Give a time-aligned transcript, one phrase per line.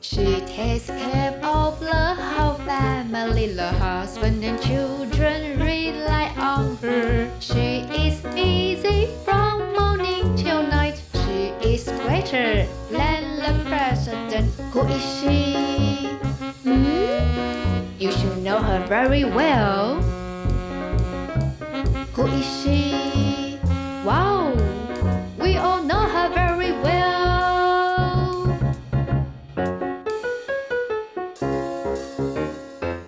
[0.00, 7.28] She takes care of the whole family, the husband and children rely on her.
[7.40, 11.02] She is busy from morning till night.
[11.12, 14.54] She is greater than the president.
[14.72, 16.06] Who is she?
[16.62, 17.82] Hmm?
[17.98, 20.05] You should know her very well.
[22.16, 23.58] Who is she?
[24.02, 24.56] Wow,
[25.38, 28.56] we all know her very well.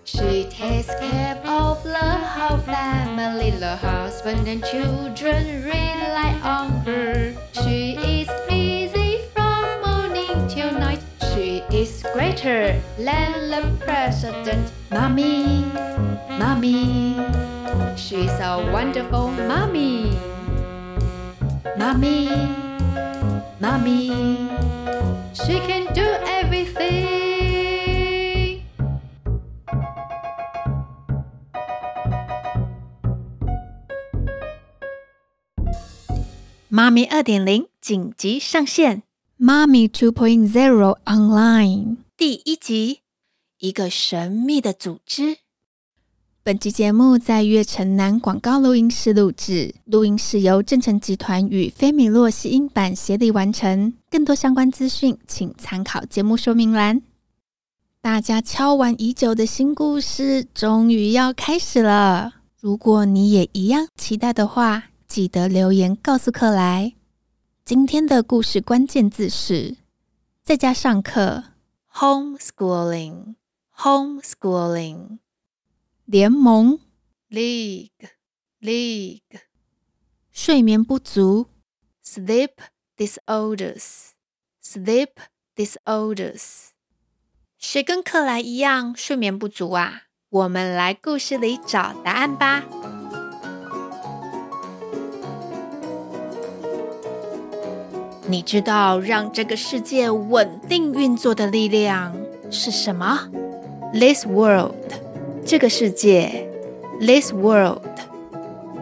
[0.04, 7.34] She takes care of the whole family, the husband and children rely on her.
[7.64, 11.00] She is busy from morning till night.
[11.32, 14.70] She is greater than the president.
[14.90, 15.64] Mommy,
[16.38, 17.16] mommy,
[18.08, 20.16] she's a wonderful mommy.
[21.76, 22.30] Mommy,
[23.60, 24.48] mommy,
[25.34, 26.96] she can do everything.
[36.70, 39.02] 妈咪二点零紧急上线，
[39.36, 43.00] 妈咪 Two Point Zero Online 第一集，
[43.58, 45.38] 一个神秘的组织。
[46.48, 53.92] 本集节目在月城南广告录音室录制，录音室由正成集团与菲米洛吸音版协力完成。
[54.10, 57.02] 更多相关资讯，请参考节目说明栏。
[58.00, 66.94] 大家敲完已久的新故事终于要开始了，如果你也一样期待的话，记得留言告诉克莱。
[67.66, 69.76] 今天的故事关键字是
[70.42, 71.44] 在家上课
[71.92, 73.34] （homeschooling）。
[73.76, 75.18] homeschooling
[76.10, 76.78] 联盟
[77.28, 77.90] League,
[78.62, 79.20] league,
[80.32, 81.48] 睡眠不足
[82.02, 82.52] sleep
[82.96, 84.12] disorders,
[84.64, 85.10] sleep
[85.54, 86.68] disorders.
[87.58, 90.04] 谁跟克莱一样睡眠不足啊？
[90.30, 92.64] 我们来故事里找答案吧。
[98.26, 102.16] 你知道让这个世界稳定运作的力量
[102.50, 103.28] 是什么
[103.92, 104.74] ？This world，
[105.48, 106.46] 这个世界。
[107.00, 107.80] This world，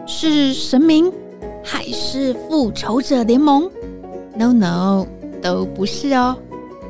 [0.05, 1.09] 是神明
[1.63, 3.71] 还是复仇者联盟
[4.35, 5.07] ？No No，
[5.41, 6.37] 都不是哦。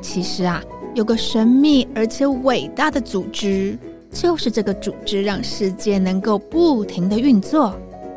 [0.01, 0.63] 其实啊，
[0.95, 3.77] 有个神秘而且伟大的组织，
[4.11, 7.75] 就是这个组织让世界能够不停地运作。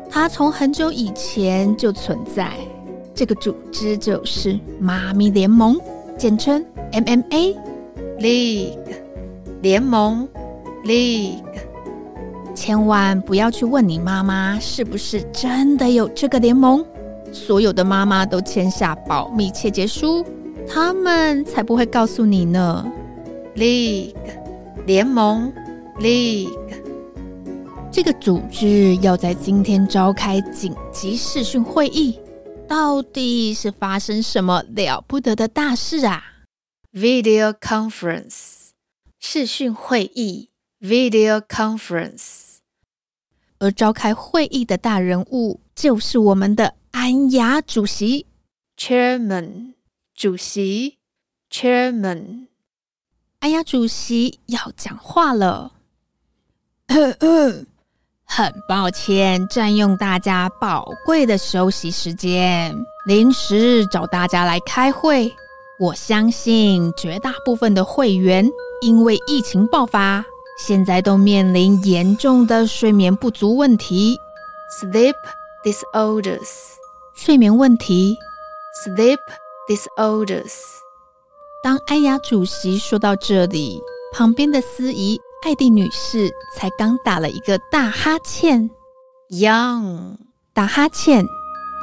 [0.09, 2.53] 它从很久以前就存在。
[3.13, 5.79] 这个组织就是妈咪联盟，
[6.17, 7.55] 简称 MMA
[8.19, 8.79] League
[9.61, 10.27] 联盟
[10.85, 11.43] League。
[12.53, 16.85] 千万不要去问你妈妈是不是真的有这个联盟，
[17.31, 20.25] 所有的妈妈都签下保密切结书，
[20.67, 22.85] 他们才不会告诉你呢。
[23.55, 24.13] League
[24.85, 25.51] 联盟
[25.99, 26.49] League
[27.91, 32.19] 这个组织要在今天召开紧急视讯会议。
[32.67, 36.23] 到底是发生什么了不得的大事啊
[36.93, 38.69] ？Video conference，
[39.19, 40.50] 视讯会议。
[40.81, 42.55] Video conference，
[43.59, 48.25] 而召开会议的大人物就是我们的安雅主席
[48.75, 49.75] ，Chairman，
[50.15, 50.97] 主席
[51.51, 52.47] ，Chairman。
[53.41, 55.73] 安雅主席要讲话了。
[58.25, 62.75] 很抱歉占用大家宝贵的休息时间，
[63.05, 65.31] 临时找大家来开会。
[65.79, 68.47] 我相信绝大部分的会员
[68.81, 70.25] 因为疫情爆发，
[70.63, 74.15] 现在都面临严重的睡眠不足问题
[74.79, 75.15] （sleep
[75.63, 76.75] disorders）。
[77.15, 78.15] 睡眠问题
[78.85, 79.17] （sleep
[79.67, 80.53] disorders）。
[81.63, 83.81] 当安雅主席说到这里，
[84.13, 85.19] 旁边的司仪。
[85.43, 88.69] 艾蒂女士才刚打了一个大哈欠
[89.31, 90.17] ，Young
[90.53, 91.25] 打哈欠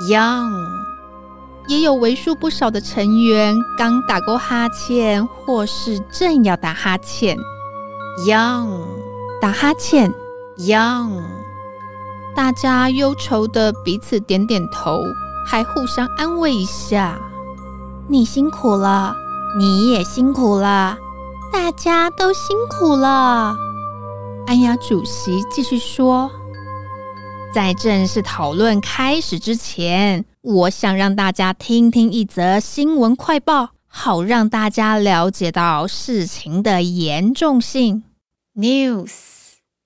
[0.08, 0.52] ，Young
[1.66, 7.36] 也有为数不少的成员刚打过哈欠，或是正要打哈欠
[8.26, 8.80] ，Young
[9.40, 10.12] 打哈欠
[10.58, 11.22] ，Young
[12.34, 15.02] 大家忧愁的彼此点点头，
[15.46, 17.18] 还互相安慰一下。
[18.08, 19.14] 你辛苦了，
[19.58, 20.96] 你也辛苦了。
[21.52, 23.56] 大家都辛苦了。
[24.46, 26.30] 安雅主席继续说
[27.54, 38.04] ：“在正式讨论开始之前，我想让大家听听一则新闻快报，好让大家了解到事情的严重性。”
[38.58, 39.12] news.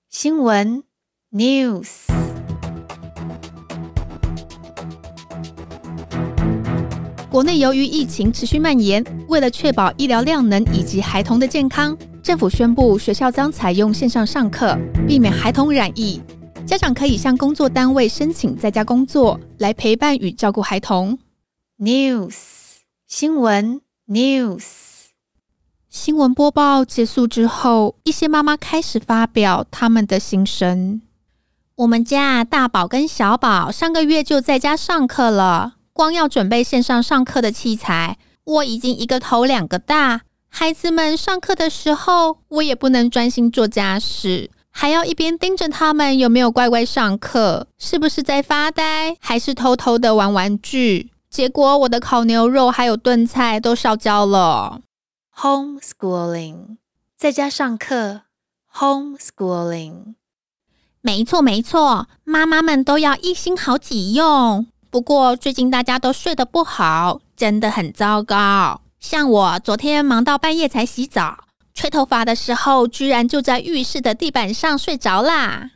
[0.09, 0.83] 新闻。
[1.31, 2.07] News.
[7.29, 14.75] 国内由于疫情持续蔓延为了确保医疗量能以及孩童的健康政府宣布学校将采用线上上课
[15.07, 16.19] 避免孩童染疫。
[16.65, 21.19] 家长可以向工作单位申请在家工作来陪伴与照顾孩童。
[21.77, 22.33] News.
[23.05, 23.81] 新闻。
[24.07, 24.92] News.
[25.93, 30.99] 新闻播报结束之后，一些妈妈开始发表他们的心声。
[31.75, 40.21] 我们家大宝跟小宝上个月就在家上课了，光要准备线上上课的器材，我已经一个头两个大。
[40.49, 44.49] 孩子们上课的时候，我也不能专心做家事。
[44.71, 51.11] 还要一边盯着他们有没有乖乖上课，是不是在发呆，还是偷偷的玩玩具？
[51.29, 54.81] 结果我的烤牛肉还有炖菜都烧焦了。
[55.35, 56.77] Homeschooling，
[57.17, 58.21] 在家上课。
[58.73, 60.15] Homeschooling，
[61.01, 64.67] 没错没错，妈妈们都要一心好几用。
[64.89, 68.81] 不过最近大家都睡得不好，真的很糟糕。
[68.99, 71.45] 像我昨天忙到半夜才洗澡。
[71.73, 75.71] 吹头发的时候，居然就在浴室的地板上睡着啦。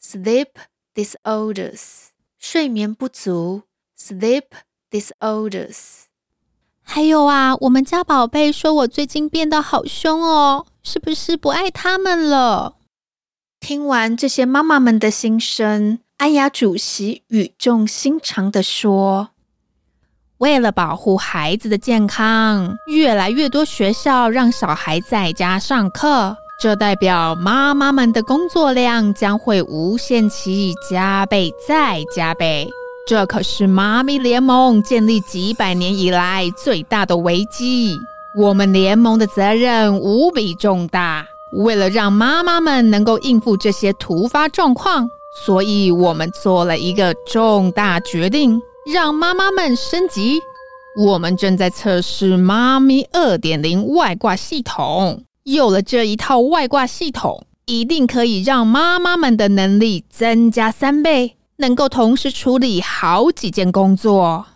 [0.00, 0.46] Sleep
[0.94, 2.08] disorders，
[2.38, 3.62] 睡眠不足。
[3.98, 4.44] Sleep
[4.90, 6.04] disorders。
[6.92, 12.74] 还有啊，我们家宝贝说我最近变得好凶哦，是不是不爱他们了？
[13.60, 19.28] 听完这些妈妈们的心声，安雅主席语重心长的说。
[20.38, 32.68] 为了保护孩子的健康，越来越多学校让小孩在家上课，这代表妈妈们的工作量将会无限期加倍再加倍。
[33.06, 37.98] 这可是妈咪联盟建立几百年以来最大的危机，
[38.38, 41.26] 我们联盟的责任无比重大。
[41.52, 45.08] 为了让妈妈们能够应付这些突发状况，
[45.44, 48.60] 所以我们做了一个重大决定。
[48.92, 50.38] 让妈妈们升级，
[50.96, 55.24] 我们正在测试妈咪二点零外挂系统。
[55.42, 64.46] 有了这一套外挂系统，一定可以让妈妈们的能力增加三倍，能够同时处理好几件工作。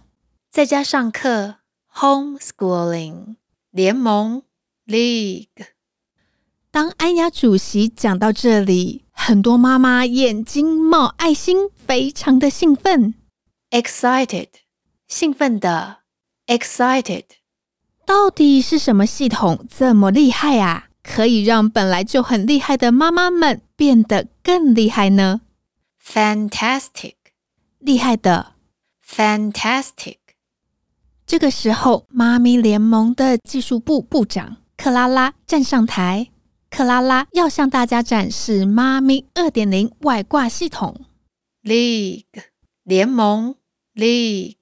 [0.50, 1.56] 在家上课
[1.94, 3.36] ，homeschooling
[3.70, 4.42] 联盟
[4.86, 5.48] league。
[6.70, 13.14] 当安雅主席讲到这里，很多妈妈眼睛冒爱心，非常的兴奋。
[13.70, 14.48] Excited，
[15.06, 15.98] 兴奋的。
[16.46, 17.24] Excited，
[18.04, 20.88] 到底是什么系统这么厉害啊？
[21.02, 25.42] 可以让本来就很厉害的妈妈们变得更厉害呢
[26.04, 27.14] ？Fantastic，
[27.78, 28.54] 厉害的。
[29.06, 30.18] Fantastic，
[31.26, 36.30] 这个时候，妈咪联盟的技术部部长克拉拉站上台。
[36.70, 41.06] 克拉拉要向大家展示妈咪二点零外挂系统。
[41.62, 42.24] League，
[42.82, 43.54] 联盟。
[43.94, 44.56] League，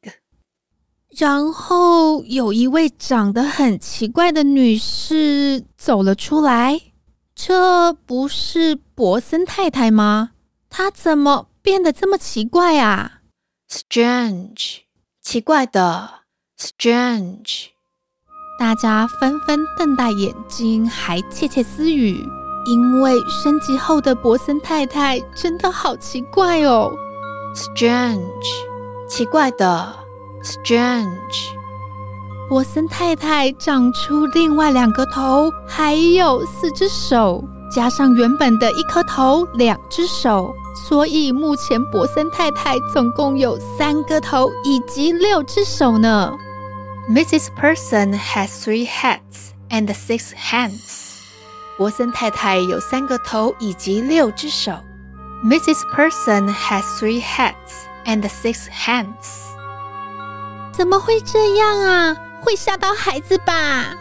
[1.08, 6.78] 然后有一位长得很奇怪的女士走了出来。
[7.34, 10.32] 这不是博森太太吗？
[10.74, 13.20] 她怎么变得这么奇怪啊
[13.68, 14.78] ？Strange，
[15.20, 16.22] 奇怪的。
[16.58, 17.66] Strange，
[18.58, 22.26] 大家纷纷瞪大眼睛，还窃窃私语，
[22.64, 26.90] 因为升级后的博森太太真的好奇怪哦。
[27.54, 28.26] Strange。
[29.08, 29.94] 奇怪的
[30.42, 31.50] ，strange。
[32.48, 46.32] 博森太太长出另外两个头，还有四只手，加上原本的一颗头、两只手，所以目前博森太太总共有三个头以及六只手呢。
[47.08, 47.48] Mrs.
[47.58, 51.18] Person has three heads and six hands。
[51.76, 54.72] 博森太太有三个头以及六只手。
[55.44, 55.80] Mrs.
[55.94, 57.54] Person has three heads。
[58.04, 59.54] And six hands，
[60.72, 62.16] 怎么会这样啊？
[62.40, 63.94] 会吓到孩子吧？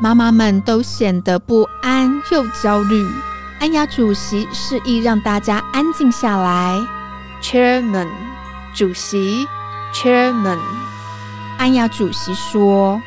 [0.00, 3.06] 妈妈们都显得不安又焦虑。
[3.60, 6.78] 安雅主席示意让大家安静下来。
[7.42, 8.08] Chairman，
[8.74, 9.46] 主席。
[9.94, 10.58] Chairman，
[11.56, 13.00] 安雅主席说：“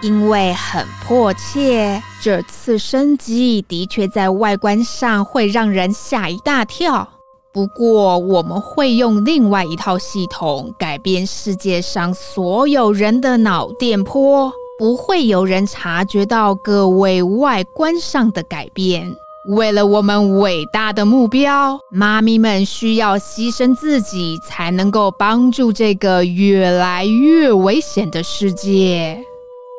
[0.00, 7.06] 因为很迫切，这次升级的确在外观上会让人吓一大跳。”
[7.52, 19.14] 不过，我们会用另外一套系统改变世界上所有人的脑电波，不会有人察觉到各位外观上的改变。
[19.48, 29.20] 为了我们伟大的目标，妈咪们需要牺牲自己，才能够帮助这个越来越危险的世界。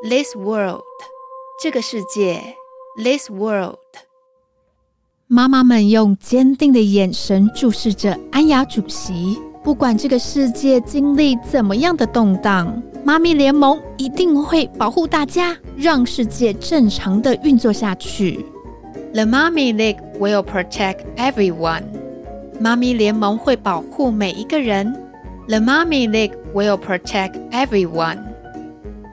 [0.10, 0.82] This world，
[1.62, 2.41] 这个世界。
[3.01, 3.77] This world。
[5.27, 9.39] 妈妈们用坚定的眼神注视着安雅主席。
[9.63, 18.46] 不管这个世界经历怎么样的动荡，妈咪联盟一定会保护大家，让世界正常的运作下去。
[19.13, 21.84] The Mommy League will protect everyone.
[22.60, 24.91] 妈咪联盟会保护每一个人。
[25.48, 28.17] The Mommy League will protect everyone.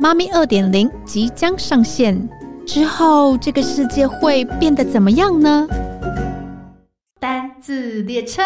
[0.01, 2.27] 妈咪二点零即将上线
[2.67, 5.69] 之后，这个世界会变得怎么样呢？
[7.21, 8.43] 单字列车。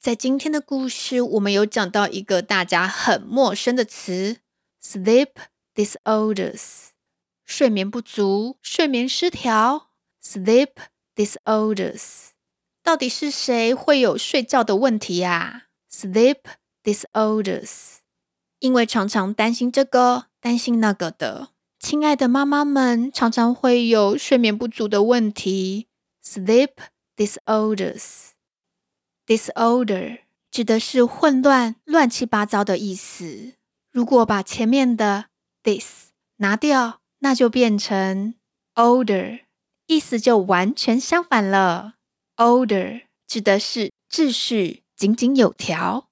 [0.00, 4.36] 在今天的故事，我们有讲到一个大家很陌生的词
[4.80, 5.30] ：sleep
[5.74, 6.90] disorders，
[7.44, 9.90] 睡眠不足、睡眠失调。
[10.22, 10.70] sleep
[11.14, 12.28] disorders，
[12.82, 16.38] 到底是谁会有睡觉的问题呀？sleep
[16.82, 17.96] disorders，
[18.58, 25.88] 因为常常担心这个、担心那个的，亲爱的妈妈们常常会有睡眠不足的问题。
[26.24, 26.70] sleep
[27.14, 28.30] disorders。
[29.26, 30.20] Disorder
[30.50, 33.52] 指的是混乱、乱七八糟的意思。
[33.92, 35.26] 如果把前面的
[35.62, 38.34] this 拿掉，那就变成
[38.74, 39.40] order，
[39.86, 41.94] 意思就完全相反了。
[42.36, 46.10] Order 指的是秩序、井井有条，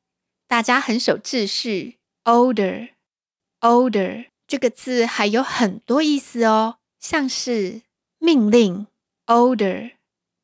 [0.49, 1.99] 大家很守秩序。
[2.25, 7.83] Order，order 这个字还有很多意思哦，像是
[8.19, 8.87] 命令
[9.27, 9.91] order。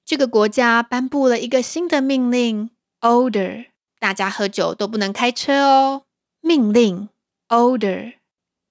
[0.05, 2.69] 这个国家颁布了一个新的命令
[3.01, 6.03] ，order，大家喝酒都不能开车哦。
[6.43, 7.09] 命令
[7.49, 8.17] ，order。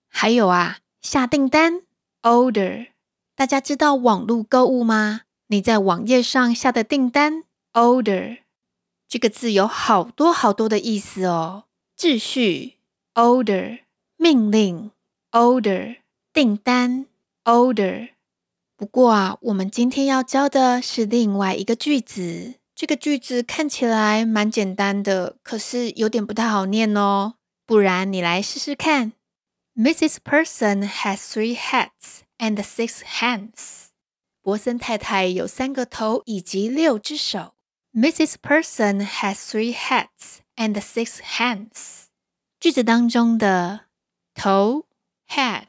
[0.10, 1.82] 还有啊，下订单
[2.28, 2.88] ，order。
[3.36, 5.22] 大家知道网络购物吗？
[5.48, 7.44] 你在网页上下的订单
[7.74, 8.40] ，order。
[9.08, 11.64] 这个字有好多好多的意思哦。
[11.98, 12.74] 秩序
[13.14, 13.80] ，order。
[14.18, 14.92] 命令
[15.32, 15.98] ，order。
[16.34, 17.06] 订单
[17.46, 18.10] ，order。
[18.76, 22.56] 不过啊，我们今天要教的是另外一个句子。
[22.76, 27.36] 这个句子看起来蛮简单的，可是有点不太好念哦。
[27.66, 29.14] 不然你来试试看。
[29.78, 30.24] Mrs.
[30.24, 33.90] Person has three heads and six hands。
[34.42, 37.54] 博森太太有三个头以及六只手。
[37.94, 38.38] Mrs.
[38.42, 42.06] Person has three heads and six hands。
[42.60, 43.82] 句子当中的
[44.34, 44.88] 头
[45.28, 45.68] head、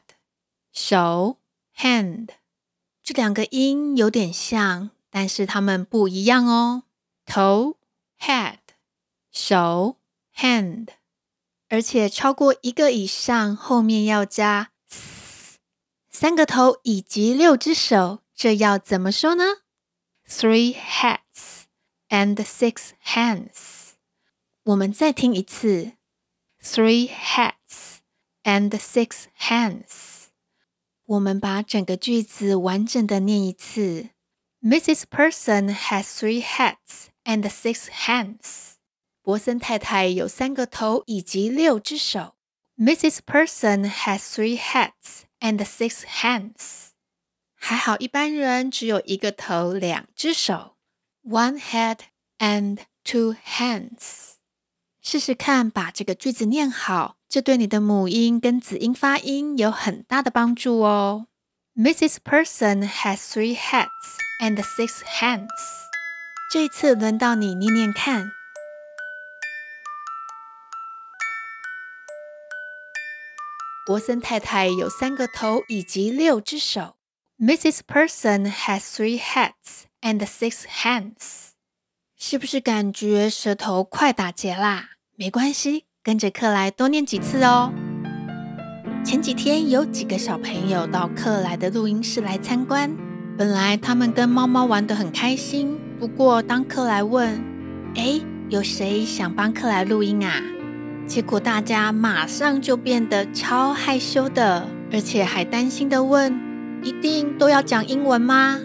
[0.71, 1.37] 手
[1.77, 2.29] hand。
[3.03, 6.85] 这两个音有点像，但是它们不一样哦。
[7.27, 7.77] 头
[8.19, 8.57] head，
[9.31, 9.97] 手
[10.35, 10.87] hand，
[11.69, 14.71] 而且超过一个以上，后面要加。
[16.09, 19.43] 三个头以及六只手，这要怎么说呢
[20.27, 21.65] ？Three heads
[22.09, 23.93] and six hands。
[24.63, 25.93] 我们再听一次
[26.61, 27.99] ：Three heads
[28.43, 30.27] and six hands。
[31.05, 34.09] 我们把整个句子完整的念一次。
[34.61, 35.03] Mrs.
[35.09, 38.78] Person has three heads and six hands。
[39.21, 42.35] 博森太太有三个头以及六只手。
[42.77, 43.19] Mrs.
[43.25, 46.89] Person has three heads and six hands。
[47.55, 50.77] 还好一般人只有一个头，两只手。
[51.23, 51.97] One head
[52.37, 54.35] and two hands。
[55.01, 57.17] 试试看，把这个句子念好。
[57.27, 61.27] 这对你的母音跟子音发音有很大的帮助哦。
[61.75, 62.17] Mrs.
[62.23, 63.87] Person has three heads
[64.41, 65.47] and six hands。
[66.51, 68.31] 这次轮到你念念看。
[73.89, 76.93] 博森太太有三个头以及六只手。
[77.39, 77.79] Mrs.
[77.87, 81.53] Person has three heads and six hands。
[82.15, 84.89] 是不是感觉舌头快打结啦？
[85.15, 85.85] 没关系。
[86.03, 87.73] 跟着克莱多念几次哦。
[89.03, 92.95] 前几天有几个小朋友到克莱的录音室来参观，
[93.39, 95.75] 本来他们跟猫猫玩得很开心。
[95.99, 97.43] 不过当克莱问
[97.97, 100.39] ：“诶，有谁想帮克莱录音啊？”
[101.09, 106.39] 结果大家马上就变得超害羞的，而且还担心的问
[106.85, 108.59] ：“一定都要讲英文吗？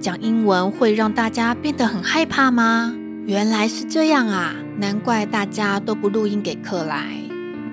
[0.00, 2.92] 讲英文会让大家变得很害怕吗？”
[3.24, 4.56] 原来是这样啊！
[4.78, 7.06] 难怪大家都不录音给克莱。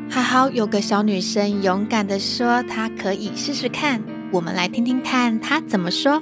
[0.07, 4.03] 还好有个小女生勇敢的说她可以试试看。
[4.31, 6.21] 我们来听听看她怎么说。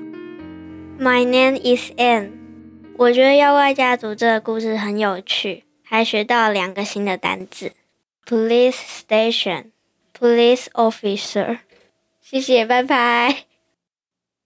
[0.97, 2.29] My name is Ann。
[2.95, 5.64] 我觉得《妖怪家族》这个故事很有趣，
[5.95, 7.71] 还学到两个新的单字
[8.25, 8.75] ：police
[9.07, 9.71] station、
[10.13, 11.59] police officer。
[12.21, 13.45] 谢谢，拜拜。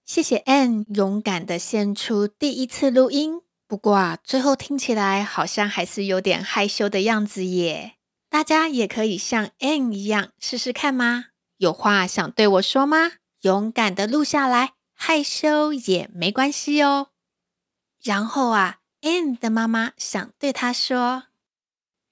[0.06, 3.42] 谢谢 N 勇敢的献出第一次录音。
[3.68, 7.94] 不过啊，最后听起来好像还是有点害羞的样子耶。
[8.30, 11.30] 大家也可以像 N 一样试试看吗？
[11.58, 13.14] 有话想对我说吗？
[13.42, 17.08] 勇敢的录下来，害羞也没关系哦。
[18.04, 21.24] 然后啊，N 的妈妈想对他说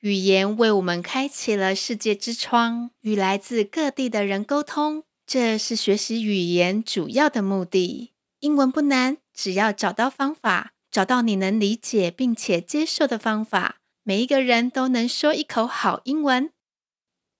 [0.01, 8.13] 语言为我们开启了世界之窗，与来自各地的人沟通，这是学习语言主要的目的。
[8.39, 16.51] 英文不难，只要找到方法，找到你能理解并且接受的方法，每一个人都能说一口好英文。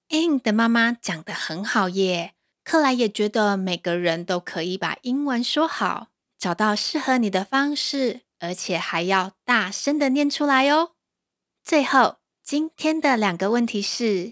[0.09, 2.33] Ann 的妈妈讲得很好耶，
[2.63, 6.07] 克莱也觉得每个人都可以把英文说好，
[6.39, 10.93] 找到适合你的方式，而且还要大声地念出来哦。
[11.63, 12.16] 最后，
[12.49, 14.31] 今天的两个问题是：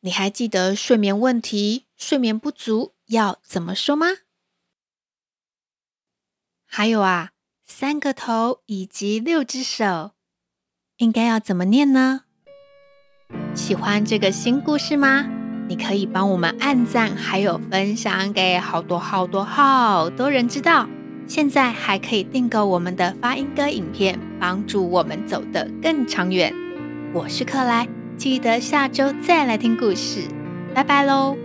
[0.00, 4.06] 你还记得睡眠问题、睡眠不足要怎么说吗？
[6.64, 7.32] 还有啊，
[7.66, 10.12] 三个头以及六只手，
[10.96, 12.22] 应该要怎么念呢？
[13.54, 15.28] 喜欢这个新故事吗？
[15.68, 20.88] 你可以帮我们按赞，还有分享给好多好多好多人知道。
[21.26, 26.50] 现在还可以订购我们的发音歌影片，帮助我们走得更长远。
[27.14, 30.26] 我是克莱，记得下周再来听故事，
[30.74, 31.36] 拜拜喽。